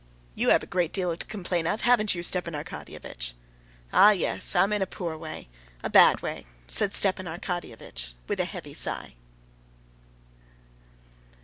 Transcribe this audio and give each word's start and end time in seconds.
"You 0.33 0.49
have 0.49 0.63
a 0.63 0.65
great 0.65 0.91
deal 0.91 1.15
to 1.15 1.25
complain 1.27 1.67
of, 1.67 1.81
haven't 1.81 2.15
you, 2.15 2.23
Stepan 2.23 2.55
Arkadyevitch?" 2.55 3.33
"Ah, 3.93 4.09
yes, 4.09 4.55
I'm 4.55 4.73
in 4.73 4.81
a 4.81 4.87
poor 4.87 5.15
way, 5.15 5.47
a 5.83 5.91
bad 5.91 6.23
way," 6.23 6.47
said 6.65 6.91
Stepan 6.91 7.27
Arkadyevitch 7.27 8.13
with 8.27 8.39
a 8.39 8.45
heavy 8.45 8.73
sigh. 8.73 9.13